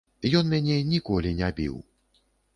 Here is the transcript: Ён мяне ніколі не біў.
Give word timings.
Ён 0.39 0.47
мяне 0.53 0.77
ніколі 0.95 1.35
не 1.43 1.51
біў. 1.61 1.79